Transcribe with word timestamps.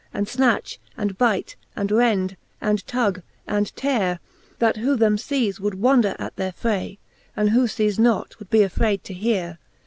And 0.15 0.25
fnatch, 0.25 0.79
and 0.97 1.15
byte, 1.15 1.53
and 1.75 1.91
rend, 1.91 2.35
and 2.59 2.83
tug, 2.87 3.21
and 3.45 3.67
teare; 3.75 4.17
That 4.57 4.77
who 4.77 4.95
them 4.95 5.15
(cqs, 5.15 5.59
would 5.59 5.75
wonder 5.75 6.15
at 6.17 6.37
their 6.37 6.53
fray 6.53 6.97
j 6.97 6.99
And 7.35 7.51
who 7.51 7.67
fees 7.67 7.99
not, 7.99 8.39
would 8.39 8.49
be 8.49 8.61
affrayd 8.65 9.03
to 9.03 9.13
heare. 9.13 9.59